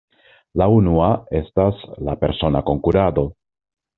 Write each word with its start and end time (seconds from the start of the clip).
La 0.61 0.67
unua 0.77 1.09
estas 1.41 1.83
la 2.09 2.17
persona 2.25 2.63
konkurado. 2.73 3.29